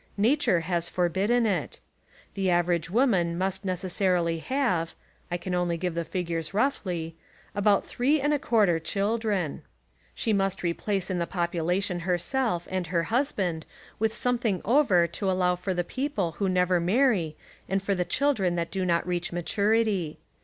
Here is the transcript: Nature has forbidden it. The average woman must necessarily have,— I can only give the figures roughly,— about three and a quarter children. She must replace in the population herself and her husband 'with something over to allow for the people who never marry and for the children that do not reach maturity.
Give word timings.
Nature 0.17 0.61
has 0.61 0.89
forbidden 0.89 1.45
it. 1.45 1.79
The 2.33 2.49
average 2.49 2.89
woman 2.89 3.37
must 3.37 3.63
necessarily 3.63 4.39
have,— 4.39 4.95
I 5.31 5.37
can 5.37 5.53
only 5.53 5.77
give 5.77 5.93
the 5.93 6.03
figures 6.03 6.55
roughly,— 6.55 7.15
about 7.55 7.85
three 7.85 8.19
and 8.19 8.33
a 8.33 8.39
quarter 8.39 8.79
children. 8.79 9.61
She 10.15 10.33
must 10.33 10.63
replace 10.63 11.11
in 11.11 11.19
the 11.19 11.27
population 11.27 11.99
herself 11.99 12.67
and 12.71 12.87
her 12.87 13.03
husband 13.13 13.67
'with 13.99 14.11
something 14.11 14.59
over 14.65 15.05
to 15.05 15.29
allow 15.29 15.55
for 15.55 15.71
the 15.75 15.83
people 15.83 16.31
who 16.39 16.49
never 16.49 16.79
marry 16.79 17.37
and 17.69 17.83
for 17.83 17.93
the 17.93 18.03
children 18.03 18.55
that 18.55 18.71
do 18.71 18.83
not 18.83 19.05
reach 19.05 19.31
maturity. 19.31 20.17